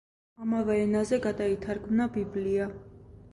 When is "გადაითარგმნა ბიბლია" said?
1.25-2.71